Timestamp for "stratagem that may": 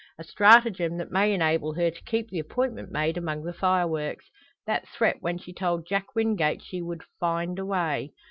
0.23-1.31